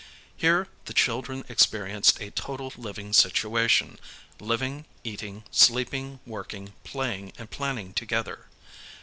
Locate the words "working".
6.25-6.73